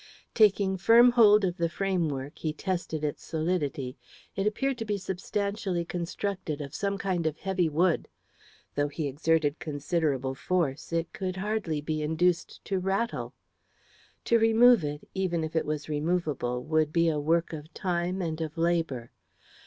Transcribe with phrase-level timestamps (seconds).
[0.33, 3.99] Taking firm hold of the framework, he tested its solidity;
[4.35, 8.07] it appeared to be substantially constructed of some kind of heavy wood.
[8.73, 13.35] Though he exerted considerable force, it could hardly be induced to rattle.
[14.25, 18.41] To remove it, even if it was removable, would be a work of time and
[18.41, 19.11] of labour.